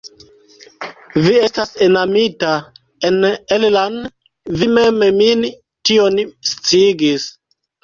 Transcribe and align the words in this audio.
Vi 1.25 1.33
estas 1.47 1.73
enamita 1.87 2.55
en 3.11 3.29
Ella'n 3.59 3.99
vi 4.63 4.73
mem 4.79 5.07
min 5.21 5.47
tion 5.59 6.21
sciigis. 6.55 7.31